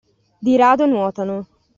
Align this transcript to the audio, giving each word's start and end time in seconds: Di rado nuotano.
Di 0.43 0.53
rado 0.61 0.87
nuotano. 0.87 1.37